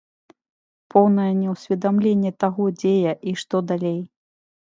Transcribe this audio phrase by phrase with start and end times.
[0.95, 4.01] Поўнае неўсведамленне таго, дзе я і што далей.